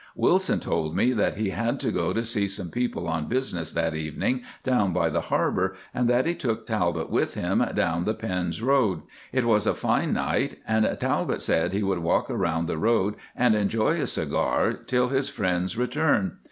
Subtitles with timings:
[0.15, 3.93] Wilson told me that he had to go to see some people on business that
[3.93, 8.63] evening down by the harbour, and that he took Talbot with him down the Pends
[8.63, 9.03] Road.
[9.31, 13.53] It was a fine night, and Talbot said he would walk about the road and
[13.53, 16.39] enjoy a cigar till his friend's return.